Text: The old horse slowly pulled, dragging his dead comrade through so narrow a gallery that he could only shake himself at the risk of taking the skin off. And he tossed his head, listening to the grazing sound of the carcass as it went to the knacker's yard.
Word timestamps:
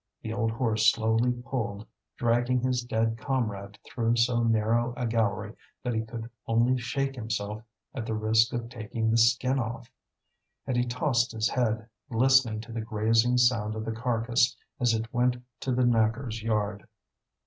The 0.23 0.33
old 0.33 0.49
horse 0.49 0.91
slowly 0.91 1.31
pulled, 1.31 1.85
dragging 2.17 2.59
his 2.61 2.81
dead 2.83 3.19
comrade 3.19 3.77
through 3.85 4.15
so 4.15 4.41
narrow 4.41 4.95
a 4.97 5.05
gallery 5.05 5.53
that 5.83 5.93
he 5.93 6.01
could 6.01 6.27
only 6.47 6.75
shake 6.79 7.13
himself 7.15 7.61
at 7.93 8.07
the 8.07 8.15
risk 8.15 8.51
of 8.51 8.67
taking 8.67 9.11
the 9.11 9.17
skin 9.19 9.59
off. 9.59 9.91
And 10.65 10.75
he 10.75 10.85
tossed 10.87 11.31
his 11.33 11.49
head, 11.49 11.87
listening 12.09 12.61
to 12.61 12.71
the 12.71 12.81
grazing 12.81 13.37
sound 13.37 13.75
of 13.75 13.85
the 13.85 13.91
carcass 13.91 14.57
as 14.79 14.95
it 14.95 15.13
went 15.13 15.37
to 15.59 15.71
the 15.71 15.83
knacker's 15.83 16.41
yard. 16.41 16.87